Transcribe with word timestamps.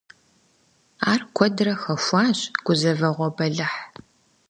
Ар 1.11 1.21
куэдрэ 1.35 1.73
хэхуащ 1.81 2.39
гузэвэгъуэ, 2.65 3.27
бэлыхь. 3.35 3.79